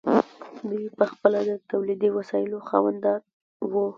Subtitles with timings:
[0.69, 3.19] دوی پخپله د تولیدي وسایلو خاوندان
[3.71, 3.85] وو.